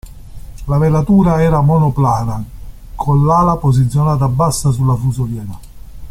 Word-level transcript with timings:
La 0.65 0.79
velatura 0.79 1.43
era 1.43 1.61
monoplana, 1.61 2.43
con 2.95 3.23
l'ala 3.23 3.57
posizionata 3.57 4.27
bassa 4.27 4.71
sulla 4.71 4.95
fusoliera. 4.95 5.59